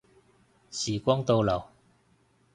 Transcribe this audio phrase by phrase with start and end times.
[0.71, 1.63] 時光倒流